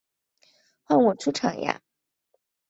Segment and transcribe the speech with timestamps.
[0.83, 1.79] 换我出场呀！